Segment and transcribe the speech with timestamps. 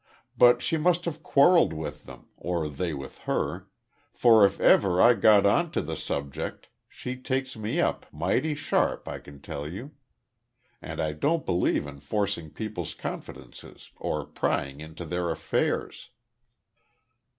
[0.35, 3.67] But she must have quarrelled with them, or they with her,
[4.15, 9.07] for if ever I got on to the subject she takes me up mighty sharp,
[9.07, 9.91] I can tell you.
[10.81, 16.09] And I don't believe in forcing people's confidences or prying into their affairs."